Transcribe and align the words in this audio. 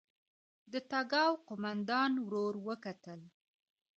د 0.71 0.73
تګاو 0.91 1.31
قوماندان 1.47 2.11
ورور 2.25 2.53
وکتل. 2.67 3.21